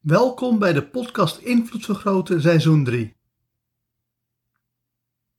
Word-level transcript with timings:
Welkom 0.00 0.58
bij 0.58 0.72
de 0.72 0.82
podcast 0.82 1.38
Invloed 1.38 1.84
Vergroten 1.84 2.40
seizoen 2.40 2.84
3. 2.84 3.16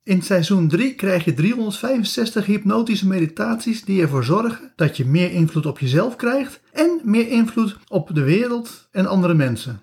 In 0.03 0.22
seizoen 0.22 0.67
3 0.67 0.95
krijg 0.95 1.25
je 1.25 1.33
365 1.33 2.45
hypnotische 2.45 3.08
meditaties 3.08 3.85
die 3.85 4.01
ervoor 4.01 4.24
zorgen 4.24 4.74
dat 4.75 4.97
je 4.97 5.05
meer 5.05 5.32
invloed 5.32 5.66
op 5.66 5.79
jezelf 5.79 6.16
krijgt 6.16 6.61
en 6.71 7.01
meer 7.03 7.27
invloed 7.27 7.77
op 7.87 8.16
de 8.16 8.23
wereld 8.23 8.88
en 8.91 9.05
andere 9.05 9.34
mensen. 9.34 9.82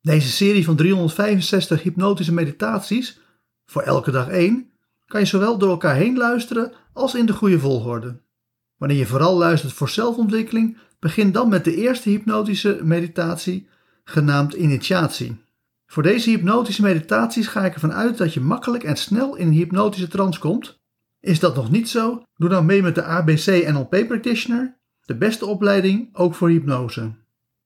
Deze 0.00 0.28
serie 0.28 0.64
van 0.64 0.76
365 0.76 1.82
hypnotische 1.82 2.32
meditaties, 2.32 3.20
voor 3.66 3.82
elke 3.82 4.10
dag 4.10 4.28
één, 4.28 4.70
kan 5.06 5.20
je 5.20 5.26
zowel 5.26 5.58
door 5.58 5.70
elkaar 5.70 5.96
heen 5.96 6.16
luisteren 6.16 6.72
als 6.92 7.14
in 7.14 7.26
de 7.26 7.32
goede 7.32 7.58
volgorde. 7.58 8.20
Wanneer 8.80 8.98
je 8.98 9.06
vooral 9.06 9.36
luistert 9.36 9.72
voor 9.72 9.88
zelfontwikkeling, 9.88 10.76
begin 10.98 11.32
dan 11.32 11.48
met 11.48 11.64
de 11.64 11.76
eerste 11.76 12.08
hypnotische 12.08 12.80
meditatie, 12.82 13.68
genaamd 14.04 14.52
initiatie. 14.52 15.40
Voor 15.86 16.02
deze 16.02 16.30
hypnotische 16.30 16.82
meditaties 16.82 17.46
ga 17.46 17.64
ik 17.64 17.74
ervan 17.74 17.92
uit 17.92 18.18
dat 18.18 18.34
je 18.34 18.40
makkelijk 18.40 18.84
en 18.84 18.96
snel 18.96 19.36
in 19.36 19.46
een 19.46 19.52
hypnotische 19.52 20.08
trance 20.08 20.40
komt. 20.40 20.80
Is 21.20 21.40
dat 21.40 21.56
nog 21.56 21.70
niet 21.70 21.88
zo? 21.88 22.22
Doe 22.36 22.48
dan 22.48 22.66
mee 22.66 22.82
met 22.82 22.94
de 22.94 23.02
ABC 23.02 23.68
NLP 23.72 24.06
Practitioner, 24.08 24.78
de 25.00 25.16
beste 25.16 25.46
opleiding 25.46 26.08
ook 26.12 26.34
voor 26.34 26.48
hypnose. 26.48 27.12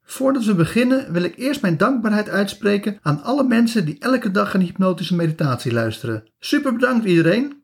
Voordat 0.02 0.44
we 0.44 0.54
beginnen 0.54 1.12
wil 1.12 1.22
ik 1.22 1.36
eerst 1.36 1.62
mijn 1.62 1.76
dankbaarheid 1.76 2.28
uitspreken 2.28 2.98
aan 3.02 3.22
alle 3.22 3.44
mensen 3.44 3.86
die 3.86 3.98
elke 3.98 4.30
dag 4.30 4.54
een 4.54 4.60
hypnotische 4.60 5.14
meditatie 5.14 5.72
luisteren. 5.72 6.24
Super 6.38 6.72
bedankt 6.72 7.06
iedereen. 7.06 7.62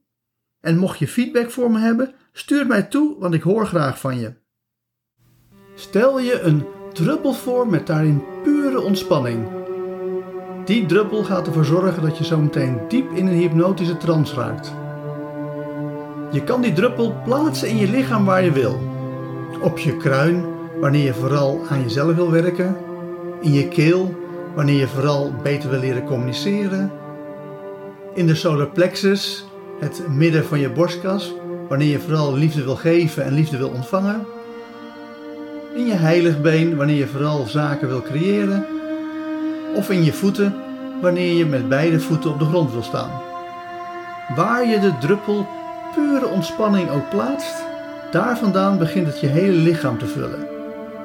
En 0.61 0.79
mocht 0.79 0.99
je 0.99 1.09
feedback 1.09 1.51
voor 1.51 1.71
me 1.71 1.79
hebben, 1.79 2.15
stuur 2.33 2.67
mij 2.67 2.83
toe, 2.83 3.17
want 3.19 3.35
ik 3.35 3.43
hoor 3.43 3.67
graag 3.67 4.01
van 4.01 4.19
je. 4.19 4.33
Stel 5.75 6.21
je 6.21 6.41
een 6.41 6.65
druppel 6.93 7.33
voor 7.33 7.69
met 7.69 7.87
daarin 7.87 8.23
pure 8.43 8.81
ontspanning. 8.81 9.47
Die 10.65 10.87
druppel 10.87 11.25
gaat 11.25 11.47
ervoor 11.47 11.65
zorgen 11.65 12.03
dat 12.03 12.19
je 12.19 12.25
zo 12.25 12.39
meteen 12.39 12.81
diep 12.89 13.11
in 13.11 13.27
een 13.27 13.39
hypnotische 13.39 13.97
trance 13.97 14.35
raakt. 14.35 14.73
Je 16.33 16.45
kan 16.45 16.61
die 16.61 16.73
druppel 16.73 17.15
plaatsen 17.25 17.69
in 17.69 17.77
je 17.77 17.89
lichaam 17.89 18.25
waar 18.25 18.45
je 18.45 18.53
wil. 18.53 18.81
Op 19.61 19.79
je 19.79 19.97
kruin, 19.97 20.45
wanneer 20.81 21.05
je 21.05 21.15
vooral 21.15 21.61
aan 21.69 21.83
jezelf 21.83 22.15
wil 22.15 22.31
werken. 22.31 22.77
In 23.41 23.53
je 23.53 23.69
keel, 23.69 24.15
wanneer 24.55 24.79
je 24.79 24.89
vooral 24.89 25.33
beter 25.43 25.71
wil 25.71 25.81
leren 25.81 26.05
communiceren. 26.05 26.93
In 28.15 28.27
de 28.27 28.35
solar 28.35 28.69
plexus, 28.69 29.47
het 29.79 30.09
midden 30.09 30.45
van 30.45 30.61
je 30.61 30.71
borstkas, 30.71 31.35
wanneer 31.71 31.89
je 31.89 32.01
vooral 32.01 32.35
liefde 32.35 32.65
wil 32.65 32.77
geven 32.77 33.25
en 33.25 33.33
liefde 33.33 33.57
wil 33.57 33.69
ontvangen. 33.69 34.27
In 35.75 35.87
je 35.87 35.95
heiligbeen, 35.95 36.77
wanneer 36.77 36.97
je 36.97 37.07
vooral 37.07 37.47
zaken 37.47 37.89
wil 37.89 38.03
creëren. 38.03 38.67
Of 39.75 39.91
in 39.91 40.05
je 40.05 40.13
voeten, 40.13 40.55
wanneer 41.01 41.33
je 41.33 41.47
met 41.47 41.69
beide 41.69 42.01
voeten 42.01 42.31
op 42.31 42.39
de 42.39 42.45
grond 42.45 42.73
wil 42.73 42.83
staan. 42.83 43.11
Waar 44.37 44.67
je 44.67 44.81
de 44.81 44.99
druppel 45.01 45.47
pure 45.95 46.27
ontspanning 46.27 46.91
ook 46.91 47.11
plaatst, 47.11 47.65
daar 48.11 48.39
vandaan 48.39 48.79
begint 48.79 49.07
het 49.07 49.21
je 49.21 49.27
hele 49.27 49.57
lichaam 49.57 49.99
te 49.99 50.07
vullen. 50.07 50.47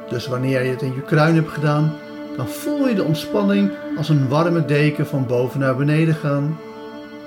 Dus 0.09 0.27
wanneer 0.27 0.63
je 0.63 0.69
het 0.69 0.81
in 0.81 0.93
je 0.93 1.01
kruin 1.01 1.35
hebt 1.35 1.51
gedaan, 1.51 1.93
dan 2.37 2.47
voel 2.47 2.87
je 2.87 2.95
de 2.95 3.03
ontspanning 3.03 3.71
als 3.97 4.09
een 4.09 4.27
warme 4.27 4.65
deken 4.65 5.07
van 5.07 5.25
boven 5.25 5.59
naar 5.59 5.75
beneden 5.75 6.15
gaan. 6.15 6.59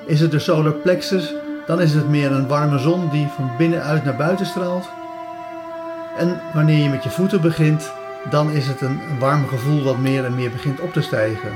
Is 0.07 0.21
het 0.21 0.31
de 0.31 0.39
solar 0.39 0.73
plexus, 0.73 1.35
dan 1.69 1.81
is 1.81 1.95
het 1.95 2.09
meer 2.09 2.33
een 2.33 2.47
warme 2.47 2.79
zon 2.79 3.09
die 3.09 3.29
van 3.37 3.51
binnenuit 3.59 4.05
naar 4.05 4.17
buiten 4.17 4.47
straalt. 4.47 4.89
En 6.17 6.41
wanneer 6.55 6.83
je 6.83 6.89
met 6.89 7.03
je 7.03 7.11
voeten 7.11 7.41
begint, 7.41 7.93
dan 8.31 8.51
is 8.51 8.67
het 8.67 8.81
een 8.81 9.01
warm 9.19 9.47
gevoel 9.47 9.83
wat 9.83 9.99
meer 9.99 10.25
en 10.25 10.35
meer 10.35 10.51
begint 10.51 10.81
op 10.81 10.93
te 10.93 11.03
stijgen. 11.03 11.51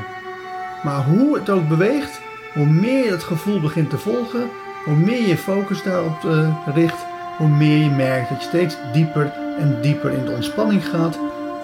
Maar 0.83 1.05
hoe 1.05 1.35
het 1.39 1.51
ook 1.51 1.69
beweegt, 1.69 2.21
hoe 2.55 2.67
meer 2.67 3.05
je 3.05 3.11
het 3.11 3.23
gevoel 3.23 3.61
begint 3.61 3.91
te 3.91 3.99
volgen, 3.99 4.51
hoe 4.85 4.97
meer 4.97 5.29
je 5.29 5.37
focus 5.37 5.83
daarop 5.83 6.23
uh, 6.25 6.49
richt, 6.75 6.99
hoe 7.39 7.49
meer 7.49 7.79
je 7.79 7.91
merkt 7.91 8.29
dat 8.29 8.43
je 8.43 8.49
steeds 8.49 8.77
dieper 8.93 9.33
en 9.59 9.79
dieper 9.81 10.13
in 10.13 10.25
de 10.25 10.33
ontspanning 10.33 10.89
gaat. 10.89 11.19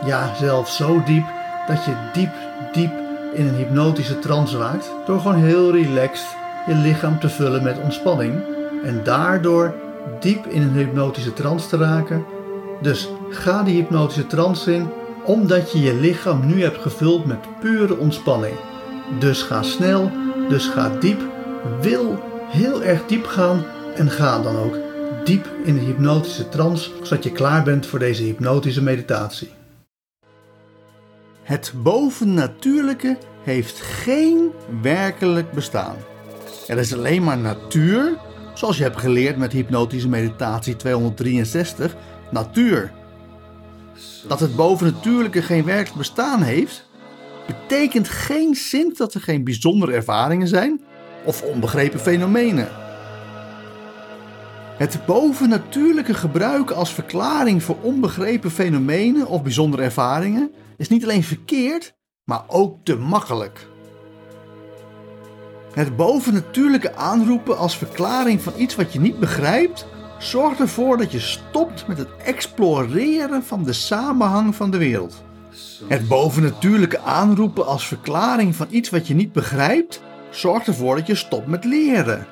Ja, 0.05 0.35
zelfs 0.35 0.77
zo 0.77 1.03
diep 1.05 1.27
dat 1.67 1.85
je 1.85 1.93
diep, 2.13 2.33
diep 2.73 2.93
in 3.35 3.47
een 3.47 3.55
hypnotische 3.55 4.19
trance 4.19 4.59
raakt. 4.59 4.91
Door 5.07 5.21
gewoon 5.21 5.43
heel 5.43 5.73
relaxed 5.73 6.37
je 6.69 6.75
lichaam 6.75 7.21
te 7.21 7.29
vullen 7.29 7.63
met 7.63 7.81
ontspanning. 7.83 8.35
En 8.85 9.01
daardoor 9.05 9.75
diep 10.21 10.47
in 10.47 10.63
een 10.63 10.73
hypnotische 10.73 11.33
trance 11.33 11.69
te 11.69 11.77
raken. 11.77 12.25
Dus 12.83 13.09
ga 13.31 13.63
die 13.63 13.75
hypnotische 13.75 14.27
trance 14.27 14.75
in, 14.75 14.89
omdat 15.25 15.73
je 15.73 15.81
je 15.81 15.95
lichaam 15.95 16.47
nu 16.47 16.63
hebt 16.63 16.83
gevuld 16.83 17.27
met 17.27 17.61
pure 17.61 17.97
ontspanning. 17.97 18.55
Dus 19.19 19.43
ga 19.43 19.63
snel, 19.63 20.11
dus 20.49 20.67
ga 20.67 20.91
diep. 21.01 21.21
Wil 21.81 22.23
heel 22.49 22.83
erg 22.83 23.07
diep 23.07 23.27
gaan 23.27 23.65
en 23.95 24.11
ga 24.11 24.43
dan 24.43 24.57
ook 24.57 24.79
diep 25.25 25.49
in 25.65 25.75
de 25.75 25.81
hypnotische 25.81 26.49
trance, 26.49 26.91
zodat 27.03 27.25
je 27.25 27.33
klaar 27.33 27.63
bent 27.63 27.87
voor 27.87 27.99
deze 27.99 28.23
hypnotische 28.23 28.83
meditatie. 28.83 29.51
Het 31.43 31.73
bovennatuurlijke 31.77 33.19
heeft 33.43 33.81
geen 33.81 34.51
werkelijk 34.83 35.53
bestaan. 35.53 35.97
Er 36.69 36.79
is 36.79 36.95
alleen 36.95 37.25
maar 37.25 37.39
natuur, 37.39 38.19
zoals 38.55 38.77
je 38.77 38.83
hebt 38.83 39.01
geleerd 39.01 39.37
met 39.37 39.53
hypnotische 39.53 40.09
meditatie 40.09 40.77
263, 40.77 41.97
natuur. 42.31 42.93
Dat 44.29 44.41
het 44.41 44.57
bovennatuurlijke 44.57 45.43
geen 45.43 45.65
werkelijk 45.65 45.99
bestaan 45.99 46.43
heeft, 46.43 46.87
betekent 47.47 48.09
geen 48.09 48.55
zin 48.55 48.95
dat 48.97 49.15
er 49.15 49.21
geen 49.21 49.45
bijzondere 49.45 49.93
ervaringen 49.93 50.49
zijn 50.49 50.81
of 51.25 51.43
onbegrepen 51.43 52.01
fenomenen. 52.01 52.69
Het 54.77 54.99
bovennatuurlijke 55.07 56.15
gebruiken 56.15 56.77
als 56.77 56.95
verklaring 56.95 57.63
voor 57.63 57.77
onbegrepen 57.81 58.51
fenomenen 58.51 59.27
of 59.27 59.43
bijzondere 59.43 59.83
ervaringen 59.83 60.51
is 60.77 60.89
niet 60.89 61.03
alleen 61.03 61.25
verkeerd, 61.25 61.95
maar 62.25 62.43
ook 62.47 62.77
te 62.85 62.97
makkelijk. 62.97 63.68
Het 65.73 65.97
bovennatuurlijke 65.97 66.95
aanroepen 66.95 67.59
als 67.59 67.79
verklaring 67.79 68.43
van 68.43 68.53
iets 68.57 68.75
wat 68.75 68.93
je 68.93 69.01
niet 69.01 69.19
begrijpt, 69.19 69.87
zorgt 70.19 70.61
ervoor 70.61 70.97
dat 70.97 71.13
je 71.13 71.21
stopt 71.21 71.87
met 71.87 71.99
het 71.99 72.09
exploreren 72.25 73.45
van 73.45 73.65
de 73.65 73.73
samenhang 73.73 74.55
van 74.55 74.71
de 74.71 74.79
wereld. 74.79 75.23
Het 75.89 76.09
bovennatuurlijke 76.09 76.99
aanroepen 76.99 77.67
als 77.67 77.87
verklaring 77.87 78.57
van 78.57 78.67
iets 78.71 78.91
wat 78.91 79.07
je 79.07 79.15
niet 79.15 79.33
begrijpt, 79.33 80.03
zorgt 80.31 80.67
ervoor 80.67 80.97
dat 80.97 81.07
je 81.07 81.15
stopt 81.15 81.47
met 81.47 81.65
leren. 81.65 82.27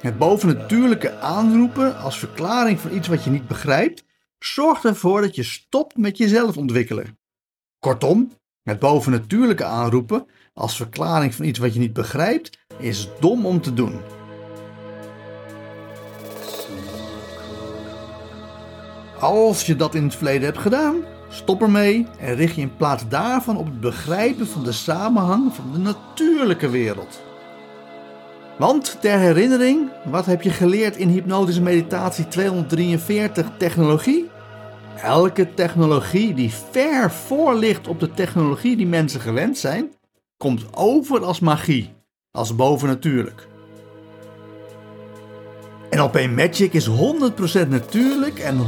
Het 0.00 0.18
bovennatuurlijke 0.18 1.18
aanroepen 1.18 1.98
als 1.98 2.18
verklaring 2.18 2.80
van 2.80 2.94
iets 2.94 3.08
wat 3.08 3.24
je 3.24 3.30
niet 3.30 3.48
begrijpt, 3.48 4.04
zorgt 4.38 4.84
ervoor 4.84 5.20
dat 5.20 5.34
je 5.34 5.42
stopt 5.42 5.96
met 5.96 6.18
jezelf 6.18 6.56
ontwikkelen. 6.56 7.18
Kortom, 7.78 8.32
het 8.62 8.78
bovennatuurlijke 8.78 9.64
aanroepen 9.64 10.26
als 10.52 10.76
verklaring 10.76 11.34
van 11.34 11.44
iets 11.44 11.58
wat 11.58 11.74
je 11.74 11.80
niet 11.80 11.92
begrijpt, 11.92 12.58
is 12.78 13.08
dom 13.20 13.46
om 13.46 13.60
te 13.60 13.74
doen. 13.74 14.00
Als 19.20 19.66
je 19.66 19.76
dat 19.76 19.94
in 19.94 20.02
het 20.02 20.14
verleden 20.14 20.42
hebt 20.42 20.58
gedaan, 20.58 21.04
stop 21.28 21.62
ermee 21.62 22.06
en 22.18 22.34
richt 22.34 22.54
je 22.54 22.60
in 22.60 22.76
plaats 22.76 23.08
daarvan 23.08 23.56
op 23.56 23.64
het 23.64 23.80
begrijpen 23.80 24.46
van 24.46 24.64
de 24.64 24.72
samenhang 24.72 25.54
van 25.54 25.72
de 25.72 25.78
natuurlijke 25.78 26.70
wereld. 26.70 27.20
Want 28.58 29.00
ter 29.00 29.18
herinnering, 29.18 29.90
wat 30.04 30.26
heb 30.26 30.42
je 30.42 30.50
geleerd 30.50 30.96
in 30.96 31.08
hypnotische 31.08 31.62
meditatie 31.62 32.28
243 32.28 33.46
technologie? 33.58 34.28
Elke 35.02 35.54
technologie 35.54 36.34
die 36.34 36.52
ver 36.70 37.10
voor 37.10 37.54
ligt 37.54 37.88
op 37.88 38.00
de 38.00 38.10
technologie 38.10 38.76
die 38.76 38.86
mensen 38.86 39.20
gewend 39.20 39.58
zijn, 39.58 39.90
komt 40.40 40.76
over 40.76 41.24
als 41.24 41.40
magie, 41.40 41.92
als 42.30 42.56
bovennatuurlijk. 42.56 43.48
NLP 45.90 46.30
Magic 46.30 46.72
is 46.72 46.88
100% 46.88 47.68
natuurlijk 47.68 48.38
en 48.38 48.58
100% 48.58 48.60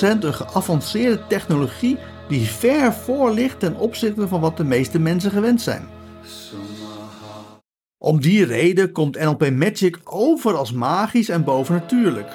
een 0.00 0.34
geavanceerde 0.34 1.26
technologie 1.28 1.98
die 2.28 2.46
ver 2.46 2.92
voor 2.92 3.32
ligt 3.32 3.60
ten 3.60 3.76
opzichte 3.76 4.28
van 4.28 4.40
wat 4.40 4.56
de 4.56 4.64
meeste 4.64 4.98
mensen 4.98 5.30
gewend 5.30 5.60
zijn. 5.60 5.88
Om 7.98 8.20
die 8.20 8.44
reden 8.44 8.92
komt 8.92 9.18
NLP 9.18 9.50
Magic 9.50 9.98
over 10.04 10.56
als 10.56 10.72
magisch 10.72 11.28
en 11.28 11.44
bovennatuurlijk. 11.44 12.32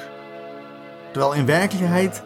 Terwijl 1.12 1.34
in 1.34 1.46
werkelijkheid 1.46 2.24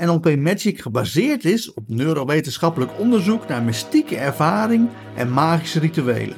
NLP 0.00 0.36
Magic 0.36 0.80
gebaseerd 0.80 1.44
is 1.44 1.74
op 1.74 1.84
neurowetenschappelijk 1.86 2.90
onderzoek 2.98 3.48
naar 3.48 3.62
mystieke 3.62 4.16
ervaring 4.16 4.88
en 5.16 5.32
magische 5.32 5.78
rituelen. 5.78 6.36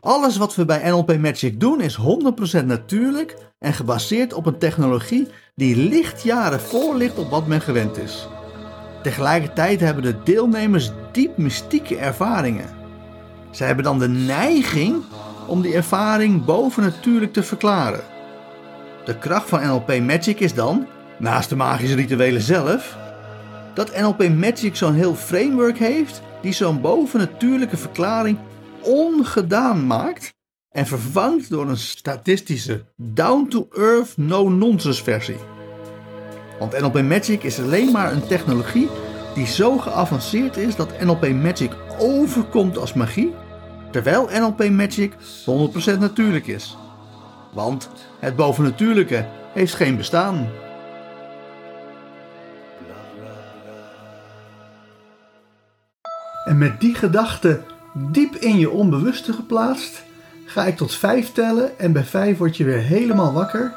Alles 0.00 0.36
wat 0.36 0.54
we 0.54 0.64
bij 0.64 0.90
NLP 0.90 1.18
Magic 1.18 1.60
doen 1.60 1.80
is 1.80 1.98
100% 2.62 2.64
natuurlijk 2.64 3.36
en 3.58 3.72
gebaseerd 3.72 4.32
op 4.32 4.46
een 4.46 4.58
technologie 4.58 5.28
die 5.54 5.76
lichtjaren 5.76 6.60
voor 6.60 6.96
ligt 6.96 7.18
op 7.18 7.30
wat 7.30 7.46
men 7.46 7.60
gewend 7.60 7.98
is. 7.98 8.28
Tegelijkertijd 9.02 9.80
hebben 9.80 10.02
de 10.02 10.22
deelnemers 10.22 10.90
diep 11.12 11.36
mystieke 11.36 11.96
ervaringen. 11.96 12.68
Zij 13.50 13.66
hebben 13.66 13.84
dan 13.84 13.98
de 13.98 14.08
neiging 14.08 15.02
om 15.46 15.62
die 15.62 15.74
ervaring 15.74 16.44
bovennatuurlijk 16.44 17.32
te 17.32 17.42
verklaren. 17.42 18.04
De 19.04 19.18
kracht 19.18 19.48
van 19.48 19.66
NLP 19.66 20.00
Magic 20.00 20.40
is 20.40 20.54
dan, 20.54 20.86
naast 21.20 21.48
de 21.48 21.56
magische 21.56 21.94
rituelen 21.94 22.40
zelf, 22.40 22.96
dat 23.74 23.96
NLP 24.00 24.28
Magic 24.28 24.76
zo'n 24.76 24.94
heel 24.94 25.14
framework 25.14 25.78
heeft 25.78 26.22
die 26.42 26.52
zo'n 26.52 26.80
bovennatuurlijke 26.80 27.76
verklaring 27.76 28.38
ongedaan 28.82 29.86
maakt 29.86 30.34
en 30.70 30.86
vervangt 30.86 31.50
door 31.50 31.68
een 31.68 31.76
statistische, 31.76 32.84
down-to-earth, 32.96 34.16
no-nonsense 34.16 35.02
versie. 35.02 35.36
Want 36.58 36.80
NLP 36.80 37.02
Magic 37.02 37.42
is 37.42 37.60
alleen 37.60 37.92
maar 37.92 38.12
een 38.12 38.26
technologie 38.26 38.88
die 39.34 39.46
zo 39.46 39.78
geavanceerd 39.78 40.56
is 40.56 40.76
dat 40.76 41.00
NLP 41.00 41.28
Magic 41.28 41.72
overkomt 41.98 42.78
als 42.78 42.92
magie, 42.92 43.34
terwijl 43.90 44.28
NLP 44.32 44.68
Magic 44.68 45.12
100% 45.12 45.98
natuurlijk 45.98 46.46
is. 46.46 46.76
Want 47.52 47.90
het 48.18 48.36
bovennatuurlijke 48.36 49.26
heeft 49.52 49.74
geen 49.74 49.96
bestaan. 49.96 50.48
En 56.50 56.58
met 56.58 56.80
die 56.80 56.94
gedachte 56.94 57.60
diep 57.94 58.34
in 58.34 58.58
je 58.58 58.70
onbewuste 58.70 59.32
geplaatst, 59.32 60.04
ga 60.46 60.64
ik 60.64 60.76
tot 60.76 60.94
vijf 60.94 61.32
tellen 61.32 61.78
en 61.78 61.92
bij 61.92 62.04
vijf 62.04 62.38
word 62.38 62.56
je 62.56 62.64
weer 62.64 62.80
helemaal 62.80 63.32
wakker 63.32 63.74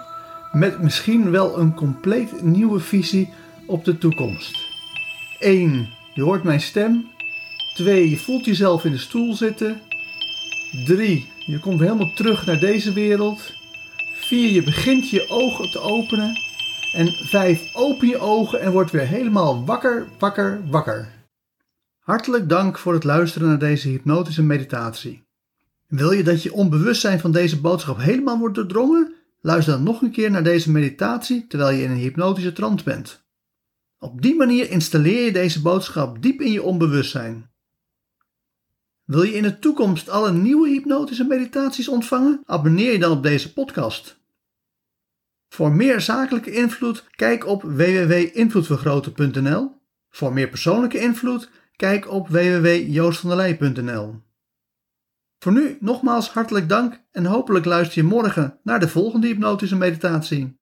met 0.51 0.81
misschien 0.81 1.31
wel 1.31 1.59
een 1.59 1.73
compleet 1.73 2.41
nieuwe 2.41 2.79
visie 2.79 3.33
op 3.65 3.85
de 3.85 3.97
toekomst. 3.97 4.57
1. 5.39 5.89
Je 6.13 6.21
hoort 6.21 6.43
mijn 6.43 6.61
stem. 6.61 7.05
2. 7.75 8.09
Je 8.09 8.17
voelt 8.17 8.45
jezelf 8.45 8.85
in 8.85 8.91
de 8.91 8.97
stoel 8.97 9.33
zitten. 9.33 9.81
3. 10.85 11.27
Je 11.45 11.59
komt 11.59 11.79
helemaal 11.79 12.13
terug 12.13 12.45
naar 12.45 12.59
deze 12.59 12.93
wereld. 12.93 13.53
4. 14.13 14.51
Je 14.51 14.63
begint 14.63 15.09
je 15.09 15.25
ogen 15.29 15.71
te 15.71 15.79
openen. 15.79 16.39
En 16.93 17.13
5. 17.13 17.61
Open 17.73 18.07
je 18.07 18.19
ogen 18.19 18.61
en 18.61 18.71
word 18.71 18.91
weer 18.91 19.07
helemaal 19.07 19.65
wakker, 19.65 20.07
wakker, 20.19 20.61
wakker. 20.69 21.12
Hartelijk 22.03 22.49
dank 22.49 22.77
voor 22.77 22.93
het 22.93 23.03
luisteren 23.03 23.47
naar 23.47 23.59
deze 23.59 23.87
hypnotische 23.87 24.43
meditatie. 24.43 25.23
Wil 25.87 26.11
je 26.11 26.23
dat 26.23 26.43
je 26.43 26.53
onbewustzijn 26.53 27.19
van 27.19 27.31
deze 27.31 27.61
boodschap 27.61 27.97
helemaal 27.97 28.37
wordt 28.37 28.55
doordrongen? 28.55 29.13
Luister 29.41 29.73
dan 29.73 29.83
nog 29.83 30.01
een 30.01 30.11
keer 30.11 30.31
naar 30.31 30.43
deze 30.43 30.71
meditatie 30.71 31.47
terwijl 31.47 31.75
je 31.75 31.83
in 31.83 31.91
een 31.91 31.97
hypnotische 31.97 32.53
trance 32.53 32.83
bent. 32.83 33.23
Op 33.99 34.21
die 34.21 34.35
manier 34.35 34.69
installeer 34.69 35.25
je 35.25 35.31
deze 35.31 35.61
boodschap 35.61 36.21
diep 36.21 36.41
in 36.41 36.51
je 36.51 36.63
onbewustzijn. 36.63 37.49
Wil 39.03 39.23
je 39.23 39.33
in 39.33 39.43
de 39.43 39.59
toekomst 39.59 40.09
alle 40.09 40.31
nieuwe 40.31 40.69
hypnotische 40.69 41.23
meditaties 41.23 41.87
ontvangen? 41.87 42.41
Abonneer 42.45 42.91
je 42.91 42.99
dan 42.99 43.11
op 43.11 43.23
deze 43.23 43.53
podcast. 43.53 44.21
Voor 45.49 45.71
meer 45.71 46.01
zakelijke 46.01 46.51
invloed, 46.51 47.03
kijk 47.15 47.47
op 47.47 47.61
www.invloedvergroten.nl. 47.61 49.71
Voor 50.09 50.33
meer 50.33 50.49
persoonlijke 50.49 50.99
invloed, 50.99 51.49
kijk 51.75 52.11
op 52.11 52.27
www.joostvandelij.nl. 52.27 54.15
Voor 55.39 55.51
nu 55.51 55.77
nogmaals 55.79 56.29
hartelijk 56.29 56.69
dank 56.69 57.01
en 57.11 57.25
hopelijk 57.25 57.65
luister 57.65 58.01
je 58.01 58.07
morgen 58.07 58.59
naar 58.63 58.79
de 58.79 58.87
volgende 58.87 59.27
hypnotische 59.27 59.75
meditatie. 59.75 60.51